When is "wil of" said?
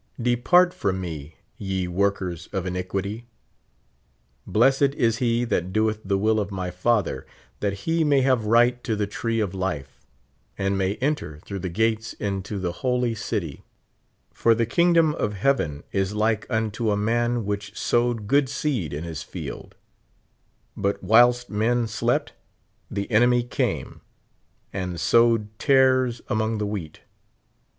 6.17-6.49